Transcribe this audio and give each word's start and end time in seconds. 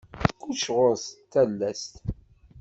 Kullec 0.41 0.63
ɣur-s 0.75 1.05
talast. 1.31 1.85